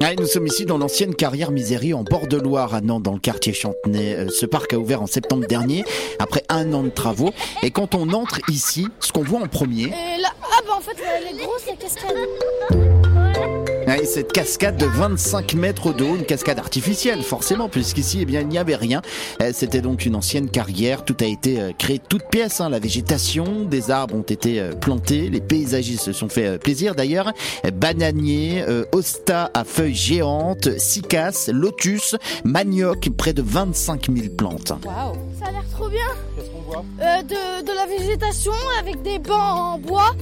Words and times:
Ah, 0.00 0.14
nous 0.16 0.26
sommes 0.26 0.46
ici 0.46 0.64
dans 0.64 0.78
l'ancienne 0.78 1.14
carrière 1.14 1.50
Misérie 1.50 1.92
en 1.92 2.04
bord 2.04 2.28
de 2.28 2.36
Loire 2.36 2.72
à 2.72 2.80
Nantes 2.80 3.02
dans 3.02 3.14
le 3.14 3.18
quartier 3.18 3.52
Chantenay. 3.52 4.14
Euh, 4.14 4.28
ce 4.28 4.46
parc 4.46 4.72
a 4.72 4.78
ouvert 4.78 5.02
en 5.02 5.06
septembre 5.06 5.46
dernier 5.46 5.84
après 6.20 6.44
un 6.48 6.72
an 6.72 6.84
de 6.84 6.88
travaux. 6.88 7.30
Et 7.62 7.72
quand 7.72 7.96
on 7.96 8.12
entre 8.12 8.38
ici, 8.48 8.86
ce 9.00 9.10
qu'on 9.10 9.24
voit 9.24 9.40
en 9.40 9.48
premier... 9.48 9.88
Là, 9.88 10.30
ah 10.40 10.60
bah 10.66 10.74
en 10.76 10.80
fait, 10.80 10.96
elle 11.02 11.36
est 11.36 11.42
grosse 11.42 13.07
la 13.88 13.94
cascade 13.94 14.06
cette 14.18 14.32
cascade 14.32 14.76
de 14.76 14.84
25 14.84 15.54
mètres 15.54 15.94
d'eau, 15.94 16.14
une 16.14 16.26
cascade 16.26 16.58
artificielle 16.58 17.22
forcément, 17.22 17.70
puisqu'ici 17.70 18.18
eh 18.20 18.24
bien 18.26 18.42
il 18.42 18.48
n'y 18.48 18.58
avait 18.58 18.76
rien. 18.76 19.00
Euh, 19.40 19.50
c'était 19.54 19.80
donc 19.80 20.04
une 20.04 20.14
ancienne 20.14 20.50
carrière. 20.50 21.06
Tout 21.06 21.16
a 21.20 21.24
été 21.24 21.58
euh, 21.58 21.72
créé 21.78 21.98
toute 21.98 22.24
pièce. 22.24 22.60
Hein. 22.60 22.68
La 22.68 22.80
végétation, 22.80 23.64
des 23.64 23.90
arbres 23.90 24.14
ont 24.14 24.22
été 24.22 24.60
euh, 24.60 24.72
plantés. 24.72 25.30
Les 25.30 25.40
paysagistes 25.40 26.02
se 26.02 26.12
sont 26.12 26.28
fait 26.28 26.58
plaisir 26.58 26.94
d'ailleurs. 26.94 27.32
Bananier, 27.72 28.62
hosta 28.92 29.50
à 29.54 29.64
feuilles 29.64 29.94
géantes, 29.94 30.78
cycas, 30.78 31.48
lotus, 31.50 32.16
manioc, 32.44 33.08
près 33.16 33.32
de 33.32 33.42
25 33.42 34.08
000 34.14 34.28
plantes. 34.36 34.72
Trop 35.78 35.88
bien. 35.88 36.10
Qu'est-ce 36.34 36.50
qu'on 36.50 36.62
voit? 36.62 36.84
De, 36.98 37.62
de, 37.62 37.72
la 37.72 37.86
végétation 37.86 38.52
avec 38.80 39.00
des 39.02 39.18
bancs 39.18 39.38
en 39.38 39.78
bois. 39.78 40.12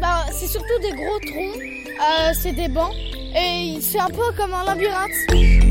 Bah, 0.00 0.26
c'est 0.32 0.48
surtout 0.48 0.78
des 0.82 0.90
gros 0.90 1.18
troncs. 1.26 2.34
c'est 2.34 2.52
des 2.52 2.68
bancs 2.68 2.94
et 3.34 3.78
c'est 3.80 4.00
un 4.00 4.08
peu 4.08 4.32
comme 4.36 4.52
un 4.52 4.64
labyrinthe. 4.64 5.61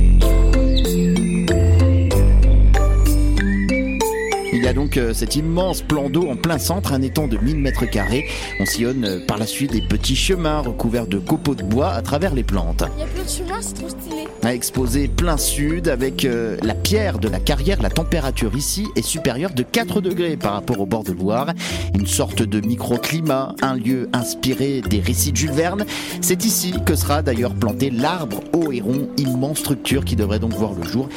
Il 4.54 4.62
y 4.62 4.68
a 4.68 4.74
donc 4.74 4.98
euh, 4.98 5.14
cet 5.14 5.38
immense 5.38 5.82
plan 5.82 6.10
d'eau 6.10 6.28
en 6.28 6.36
plein 6.36 6.58
centre, 6.58 6.92
un 6.92 7.02
étang 7.02 7.28
de 7.28 7.38
1000 7.38 7.58
mètres 7.58 7.86
carrés. 7.86 8.28
On 8.60 8.66
sillonne 8.66 9.06
euh, 9.06 9.26
par 9.26 9.38
la 9.38 9.48
suite 9.48 9.72
des 9.72 9.82
petits 9.82 10.16
chemins 10.16 10.60
recouverts 10.60 11.08
de 11.08 11.20
copeaux 11.20 11.56
de 11.56 11.64
bois 11.64 11.92
à 11.92 12.02
travers 12.02 12.34
les 12.34 12.44
plantes. 12.44 12.84
Il 12.98 13.00
y 13.00 13.04
a 13.04 13.08
plein 13.08 13.24
de 13.24 13.30
chemins, 13.30 13.62
c'est 13.62 13.76
trop 13.76 13.88
stylé. 13.88 14.28
À 14.44 14.54
exposer 14.54 15.08
plein 15.08 15.38
sud 15.38 15.88
avec 15.88 16.26
euh, 16.26 16.58
la 16.64 16.74
pierre 16.74 17.20
de 17.20 17.30
la 17.30 17.40
carrière, 17.40 17.82
la 17.82 17.90
température 17.90 18.54
ici 18.58 18.88
est 18.98 19.02
supérieure 19.04 19.54
de 19.54 19.64
4 19.64 20.02
degrés 20.02 20.36
par 20.36 20.54
rapport 20.54 20.82
au 20.82 20.86
bord 20.86 21.06
de 21.06 21.14
Loire. 21.14 21.54
Une 21.98 22.08
sorte 22.08 22.44
de 22.44 22.60
microclimat, 22.60 23.56
un 23.62 23.76
lieu 23.76 24.10
inspiré 24.12 24.82
des 24.82 25.00
récits 25.00 25.32
de 25.32 25.38
Jules 25.38 25.52
Verne. 25.52 25.86
C'est 26.20 26.44
ici 26.44 26.74
que 26.86 26.96
sera 26.96 27.22
d'ailleurs 27.22 27.54
planté 27.54 27.90
l'arbre 27.90 28.42
au 28.54 28.74
héron, 28.74 29.08
immense 29.18 29.60
structure 29.60 30.04
qui 30.04 30.18
devrait 30.18 30.40
donc 30.40 30.54
voir 30.56 30.74
le 30.74 30.84
jour 30.84 31.08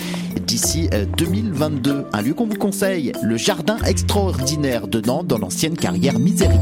d'ici 0.41 0.89
2022. 1.19 2.05
Un 2.13 2.23
lieu 2.23 2.35
qu'on 2.35 2.47
vous 2.47 2.55
conseille, 2.55 3.13
le 3.25 3.39
jardin 3.39 3.79
extraordinaire 3.87 4.87
de 4.87 5.01
Nantes 5.01 5.27
dans 5.27 5.39
l'ancienne 5.39 5.77
carrière 5.77 6.19
Misérie. 6.19 6.59